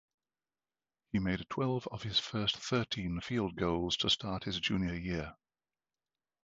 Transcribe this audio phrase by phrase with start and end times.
[1.11, 5.35] He made twelve of his first thirteen field goals to start his junior year.